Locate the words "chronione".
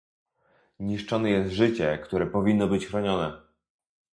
2.87-3.41